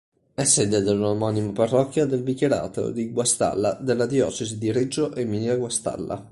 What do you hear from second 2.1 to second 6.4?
vicariato di Guastalla della diocesi di Reggio Emilia-Guastalla.